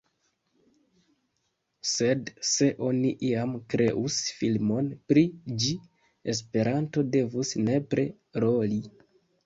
[1.89, 5.27] Sed se oni iam kreus filmon pri
[5.63, 5.79] ĝi,
[6.37, 8.13] Esperanto devus nepre
[8.47, 8.87] roli.